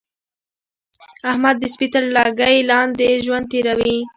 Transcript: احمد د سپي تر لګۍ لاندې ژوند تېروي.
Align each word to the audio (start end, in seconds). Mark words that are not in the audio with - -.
احمد 1.29 1.55
د 1.59 1.63
سپي 1.73 1.87
تر 1.93 2.03
لګۍ 2.15 2.57
لاندې 2.71 3.09
ژوند 3.25 3.45
تېروي. 3.51 3.97